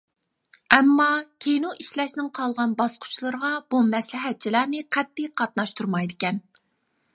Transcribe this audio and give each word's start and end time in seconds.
ئەمما 0.77 1.05
كىنو 1.45 1.73
ئىشلەشنىڭ 1.83 2.31
قالغان 2.39 2.73
باسقۇچلىرىغا 2.81 3.53
بۇ 3.75 3.83
مەسلىھەتچىلەرنى 3.93 4.83
قەتئىي 4.97 5.33
قاتناشتۇرمايدىكەن. 5.43 6.45